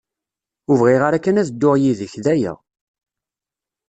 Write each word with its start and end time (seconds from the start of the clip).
Ur 0.69 0.75
bɣiɣ 0.81 1.01
ara 1.07 1.23
kan 1.23 1.39
ad 1.41 1.47
dduɣ 1.49 1.75
yid-k, 1.81 2.13
d 2.23 2.25
aya. 2.33 2.53